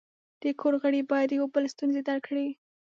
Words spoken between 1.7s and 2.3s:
ستونزې درک